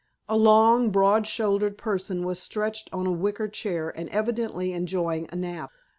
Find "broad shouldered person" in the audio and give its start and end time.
0.89-2.25